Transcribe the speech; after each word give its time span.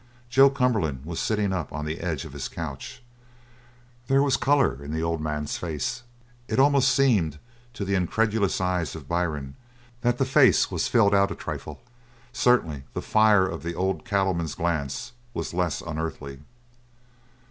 Joe 0.31 0.49
Cumberland 0.49 1.05
was 1.05 1.19
sitting 1.19 1.53
up 1.53 1.71
on 1.71 1.85
the 1.85 1.99
edge 1.99 2.25
of 2.25 2.33
his 2.33 2.47
couch. 2.47 3.03
There 4.07 4.23
was 4.23 4.35
colour 4.35 4.83
in 4.83 4.91
the 4.91 5.03
old 5.03 5.21
man's 5.21 5.57
face. 5.59 6.01
It 6.47 6.57
almost 6.57 6.89
seemed, 6.89 7.37
to 7.75 7.85
the 7.85 7.93
incredulous 7.93 8.59
eyes 8.59 8.95
of 8.95 9.07
Byrne, 9.07 9.53
that 10.01 10.17
the 10.17 10.25
face 10.25 10.71
was 10.71 10.87
filled 10.87 11.13
out 11.13 11.29
a 11.29 11.35
trifle. 11.35 11.83
Certainly 12.33 12.85
the 12.95 13.03
fire 13.03 13.45
of 13.45 13.61
the 13.61 13.75
old 13.75 14.03
cattleman's 14.03 14.55
glance 14.55 15.11
was 15.35 15.53
less 15.53 15.81
unearthly. 15.81 16.39